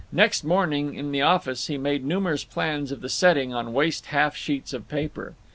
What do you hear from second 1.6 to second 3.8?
he made numerous plans of the setting on